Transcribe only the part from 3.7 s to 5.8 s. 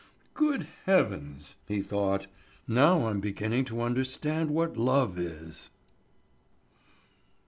understand what love is."